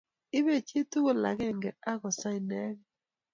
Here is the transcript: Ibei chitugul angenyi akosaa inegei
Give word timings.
Ibei 0.37 0.65
chitugul 0.67 1.23
angenyi 1.29 1.69
akosaa 1.91 2.37
inegei 2.39 2.79